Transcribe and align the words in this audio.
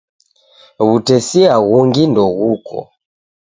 W'utesia 0.87 1.53
ghungi 1.67 2.03
ndeghuko. 2.11 2.77